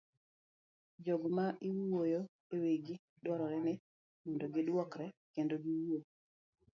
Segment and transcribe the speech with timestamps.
[1.03, 2.21] Jogo ma iwuoyo
[2.55, 3.73] ewigi dwarore ni
[4.23, 6.01] mondo giduokre kendo giwuo.